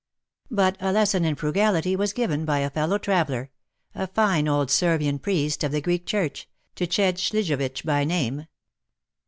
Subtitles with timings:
[0.49, 3.51] But a lesson in frugality was given by a fellow traveller—
[3.93, 8.47] a fine old Servian priest of the Greek Church— Tsched Schljivitsch by name.